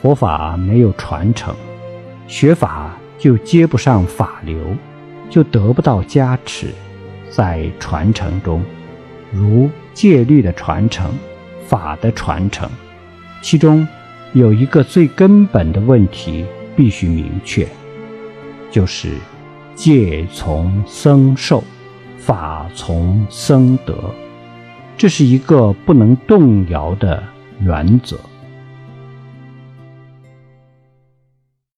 [0.00, 1.54] 佛法没有传承
[2.26, 4.56] 学法就接不上法流
[5.28, 6.68] 就得不到加持
[7.30, 8.62] 在传承中。
[9.32, 11.10] 如戒律的传承
[11.66, 12.68] 法的传承
[13.42, 13.86] 其中
[14.32, 16.46] 有一个最根本的问题
[16.76, 17.66] 必须明确
[18.70, 19.14] 就是
[19.74, 21.62] 戒从僧受
[22.18, 23.94] 法从僧得。
[24.98, 27.22] 这是一个不能动摇的
[27.60, 28.18] 原则。